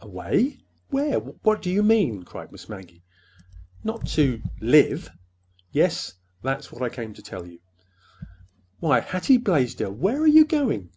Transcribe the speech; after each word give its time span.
"Away? 0.00 0.58
Where? 0.90 1.18
What 1.18 1.60
do 1.60 1.70
you 1.70 1.82
mean?" 1.82 2.22
cried 2.22 2.52
Miss 2.52 2.68
Maggie. 2.68 3.02
"Not 3.82 4.06
to—live!" 4.06 5.10
"Yes. 5.72 6.12
That's 6.40 6.70
what 6.70 6.82
I 6.84 6.88
came 6.88 7.14
to 7.14 7.20
tell 7.22 7.44
you." 7.48 7.58
"Why, 8.78 9.00
Hattie 9.00 9.38
Blaisdell, 9.38 9.90
where 9.92 10.20
are 10.20 10.28
you 10.28 10.44
going?" 10.44 10.90